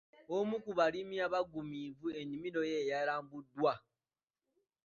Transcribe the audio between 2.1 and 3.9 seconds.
ennimiro ye yalambuddwa.